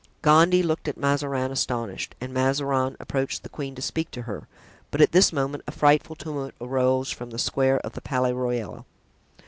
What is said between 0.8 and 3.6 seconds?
at Mazarin, astonished, and Mazarin approached the